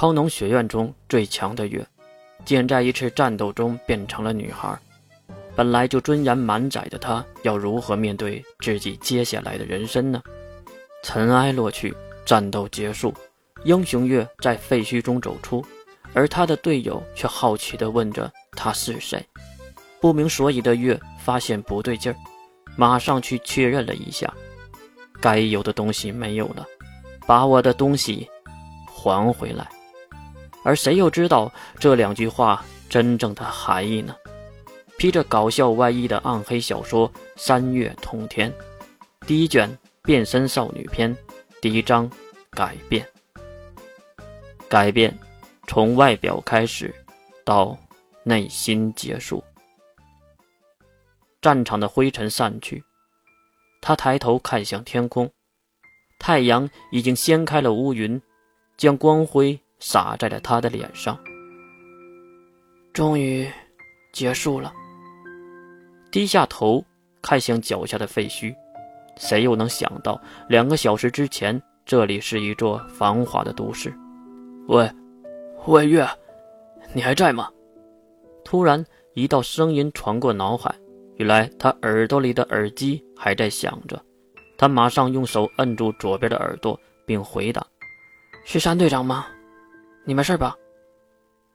[0.00, 1.86] 超能学院中最强的月，
[2.46, 4.74] 竟然在一次战斗中变成了女孩。
[5.54, 10.22] 本来就尊严满载的她，要如何面对自己接下来的人生呢？
[11.02, 11.94] 尘埃落去，
[12.24, 13.12] 战斗结束，
[13.64, 15.62] 英雄月在废墟中走出，
[16.14, 19.22] 而他的队友却好奇地问着他是谁。
[20.00, 22.16] 不明所以的月发现不对劲儿，
[22.74, 24.32] 马上去确认了一下，
[25.20, 26.66] 该有的东西没有了，
[27.26, 28.26] 把我的东西
[28.86, 29.68] 还回来。
[30.62, 34.14] 而谁又知道这两句话真正的含义呢？
[34.98, 38.52] 披着搞笑外衣的暗黑小说《三月通天》，
[39.26, 39.68] 第一卷
[40.02, 41.16] 《变身少女篇》，
[41.62, 42.10] 第一章
[42.50, 43.06] 改变。
[44.68, 45.18] 改变，
[45.66, 46.94] 从外表开始，
[47.44, 47.76] 到
[48.22, 49.42] 内心结束。
[51.40, 52.84] 战场的灰尘散去，
[53.80, 55.30] 他抬头看向天空，
[56.18, 58.20] 太阳已经掀开了乌云，
[58.76, 61.18] 将光辉洒在了他的脸上。
[62.92, 63.50] 终于
[64.12, 64.72] 结束了。
[66.12, 66.84] 低下头
[67.22, 68.54] 看向脚下的废墟，
[69.16, 73.92] 谁又能想到，两个小时之前这里是一座繁华的都市？
[74.68, 74.90] 喂，
[75.66, 76.08] 喂月，
[76.92, 77.48] 你还在吗？
[78.44, 80.74] 突然，一道声音传过脑海，
[81.16, 84.00] 原来他耳朵里的耳机还在响着。
[84.58, 87.64] 他马上用手摁住左边的耳朵，并回答
[88.44, 89.26] ：“是山队长吗？
[90.10, 90.56] 你没事吧？”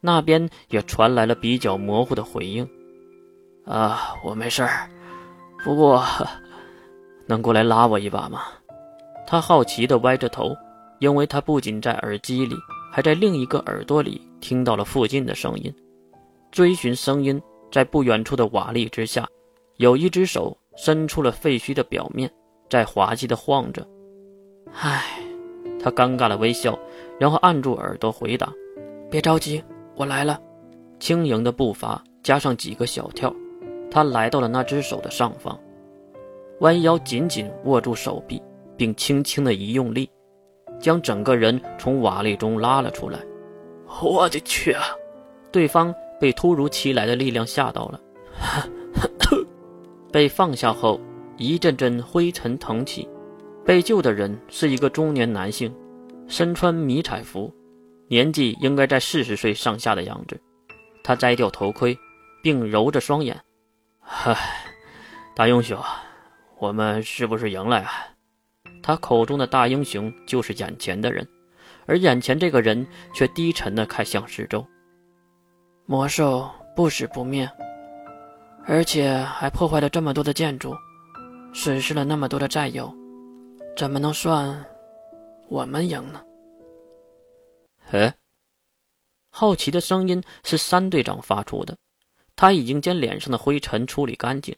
[0.00, 2.64] 那边也传来了比较模糊的回应。
[3.64, 4.88] 啊，我没事儿，
[5.64, 6.00] 不过
[7.26, 8.42] 能过来拉我一把吗？
[9.26, 10.54] 他好奇地歪着头，
[11.00, 12.54] 因为他不仅在耳机里，
[12.92, 15.74] 还在另一个耳朵里听到了附近的声音。
[16.52, 19.28] 追寻声音，在不远处的瓦砾之下，
[19.78, 22.32] 有一只手伸出了废墟的表面，
[22.70, 23.84] 在滑稽地晃着。
[24.72, 25.02] 唉，
[25.78, 26.78] 他尴尬的微笑，
[27.18, 28.52] 然后按住耳朵回答
[29.10, 29.62] ：“别着急，
[29.94, 30.40] 我来了。”
[30.98, 33.34] 轻盈的步伐加上几个小跳。
[33.90, 35.58] 他来到了那只手的上方，
[36.60, 38.42] 弯腰紧紧握住手臂，
[38.76, 40.10] 并轻轻的一用力，
[40.80, 43.20] 将整个人从瓦砾中拉了出来。
[44.02, 44.82] 我的去啊！
[45.52, 48.00] 对方被突如其来的力量吓到了，
[50.12, 51.00] 被放下后，
[51.38, 53.08] 一阵阵灰尘腾起。
[53.66, 55.74] 被救的人是一个中年男性，
[56.28, 57.52] 身穿迷彩服，
[58.08, 60.40] 年纪应该在四十岁上下的样子。
[61.02, 61.98] 他摘掉头盔，
[62.44, 63.36] 并揉着双眼。
[64.00, 64.36] 嗨，
[65.34, 65.76] 大英雄，
[66.58, 67.90] 我们是不是赢了呀？
[68.84, 71.26] 他口中的大英雄就是眼前的人，
[71.86, 74.64] 而眼前这个人却低沉的看向四周。
[75.86, 77.50] 魔兽不死不灭，
[78.64, 80.72] 而且还破坏了这么多的建筑，
[81.52, 82.92] 损失了那么多的战友，
[83.76, 84.64] 怎么能算
[85.48, 86.24] 我们赢呢？
[87.90, 88.14] 哎，
[89.28, 91.76] 好奇的声音是三队长发出的。
[92.34, 94.56] 他已经将脸上的灰尘处理干净，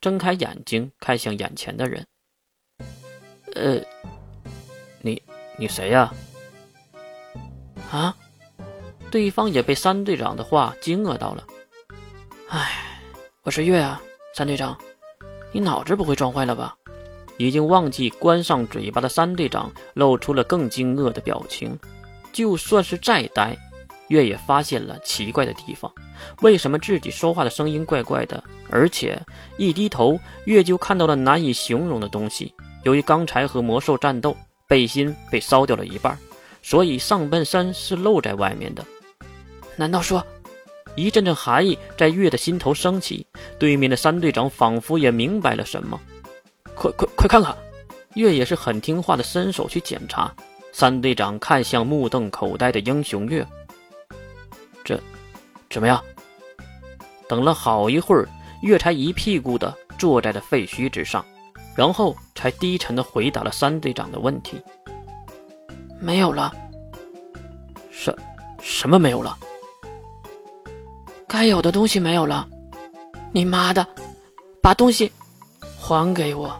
[0.00, 2.06] 睁开眼睛看向眼前的人。
[3.56, 3.80] 呃，
[5.00, 5.20] 你
[5.58, 6.12] 你谁呀？
[7.90, 8.16] 啊！
[9.10, 11.44] 对方也被三队长的话惊愕到了。
[12.48, 13.02] 哎，
[13.42, 14.00] 我是月啊，
[14.32, 14.78] 三队长，
[15.52, 16.76] 你脑子不会撞坏了吧？
[17.40, 21.78] 已经忘记关上嘴巴的三队长露出了更惊愕的表情。
[22.34, 23.56] 就算是再呆。
[24.08, 25.90] 月也发现了奇怪的地方，
[26.42, 28.42] 为什么自己说话的声音怪怪的？
[28.68, 29.18] 而且
[29.56, 32.52] 一低头，月就看到了难以形容的东西。
[32.82, 34.36] 由于刚才和魔兽战斗，
[34.66, 36.18] 背心被烧掉了一半，
[36.60, 38.84] 所以上半身是露在外面的。
[39.76, 40.26] 难道说，
[40.96, 43.24] 一阵阵寒意在月的心头升起？
[43.60, 46.00] 对面的三队长仿佛也明白了什么，
[46.80, 47.54] 快快快看看！
[48.14, 50.34] 月也是很听话的，伸手去检查。
[50.72, 53.46] 三队长看向目瞪口呆的英雄月。
[54.82, 54.98] 这，
[55.68, 56.02] 怎么样？
[57.28, 58.26] 等了好一会儿，
[58.62, 61.22] 月才一屁股的坐在了废墟之上，
[61.76, 64.58] 然后才低沉的回答了三队长的问题
[66.00, 66.50] ：“没有了。
[67.92, 68.16] ”“什，
[68.62, 69.36] 什么没有了
[71.28, 72.48] ？”“该有的东西没有了。
[73.32, 73.86] ”“你妈的，
[74.62, 75.12] 把东西
[75.78, 76.50] 还给我！”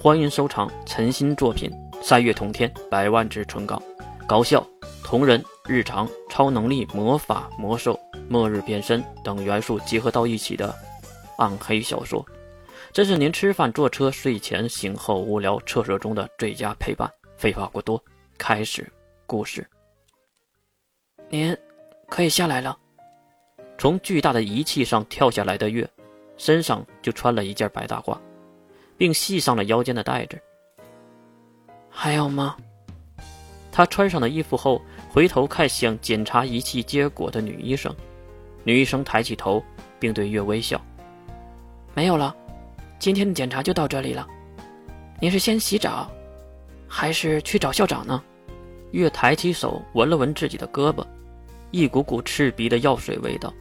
[0.00, 1.68] 欢迎收藏陈新作品
[2.02, 3.82] 《三月同天》，百万支唇膏，
[4.28, 4.64] 高效
[5.02, 5.44] 同人。
[5.66, 7.98] 日常超能力、魔法、魔兽、
[8.28, 10.72] 末日变身等元素结合到一起的
[11.36, 12.24] 暗黑小说，
[12.92, 17.10] 这是您吃饭、坐车、睡前、醒后、无聊、厕所中的最佳陪伴。
[17.36, 18.02] 废话过多，
[18.38, 18.88] 开始
[19.26, 19.68] 故事。
[21.28, 21.54] 您
[22.08, 22.78] 可以下来了。
[23.76, 25.86] 从巨大的仪器上跳下来的月，
[26.36, 28.16] 身上就穿了一件白大褂，
[28.98, 30.38] 并系上了腰间的带子。
[31.88, 32.54] 还有吗？
[33.72, 34.82] 他穿上了衣服后。
[35.10, 37.92] 回头看向检查仪器结果的女医生。
[38.62, 39.60] 女医生抬起头，
[39.98, 40.80] 并对月微笑
[41.94, 42.36] ：“没有了，
[42.98, 44.28] 今天的检查就到这里了。
[45.18, 46.08] 您是先洗澡，
[46.86, 48.22] 还是去找校长呢？”
[48.92, 51.04] 月抬起手闻了闻自己的胳膊，
[51.70, 53.52] 一股股刺鼻的药水味道。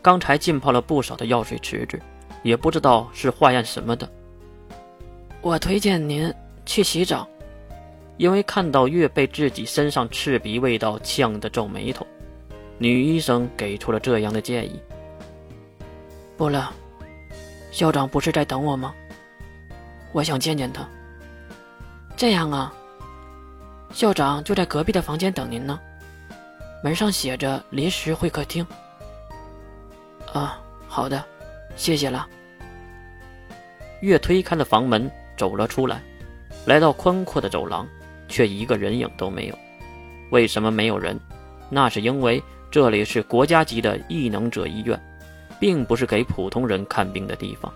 [0.00, 2.00] 刚才浸泡了不少的药水池子，
[2.42, 4.10] 也不知道是化验什么的。
[5.42, 6.32] 我推荐您
[6.66, 7.26] 去洗澡，
[8.18, 12.06] 因为看到月被自己身上刺鼻味道呛得皱眉头，
[12.76, 14.78] 女医生给出了这样的建议。
[16.36, 16.72] 不了，
[17.70, 18.94] 校长不是在等我吗？
[20.12, 20.86] 我想见见他。
[22.16, 22.72] 这样啊，
[23.92, 25.80] 校长就在隔壁的房间等您呢，
[26.84, 28.66] 门上写着临时会客厅。
[30.34, 31.24] 啊，好的，
[31.76, 32.28] 谢谢了。
[34.00, 35.10] 月推开了房门，
[35.40, 36.02] 走了出来，
[36.66, 37.88] 来到宽阔的走廊，
[38.28, 39.58] 却一个人影都没有。
[40.28, 41.18] 为什么没有人？
[41.70, 45.00] 那是因为这里是国家级的异能者医院，
[45.58, 47.72] 并不是给普通人看病的地方。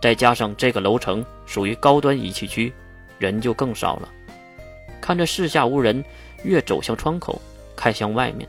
[0.00, 2.72] 再加上这个楼层属于高端仪器区，
[3.16, 4.08] 人就更少了。
[5.00, 6.04] 看着四下无人，
[6.42, 7.40] 越走向窗口，
[7.76, 8.48] 看向外面，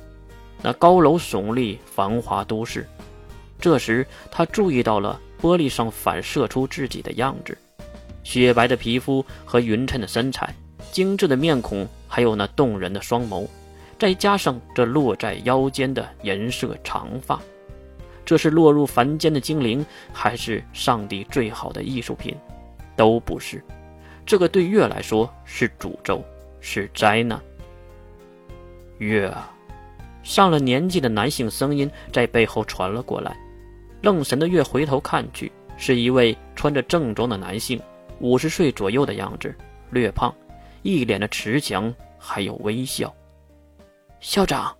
[0.63, 2.83] 那高楼耸立，繁华都市。
[3.61, 7.55] 这时，他注意到了玻璃上反射出自己的样子，
[8.29, 10.53] 雪白的皮肤和匀称的身材，
[10.91, 13.47] 精致的面孔，还有那动人的双眸，
[13.97, 17.41] 再加上这落在腰间的银色长发，
[18.23, 19.83] 这是落入凡间的精灵，
[20.13, 22.35] 还是上帝最好的艺术品？
[22.95, 23.63] 都不是。
[24.27, 26.23] 这个对月来说是诅咒，
[26.61, 27.41] 是灾难。
[28.99, 29.51] 月啊，
[30.21, 33.35] 上了年纪的男性声音在背后传了过来。
[34.03, 37.81] 愣神的月回头看去，是一位穿着正装的男性，
[38.19, 39.53] 五十岁左右的样子，
[39.91, 40.33] 略胖，
[40.81, 43.13] 一脸的慈祥，还有微笑。
[44.19, 44.75] 校长。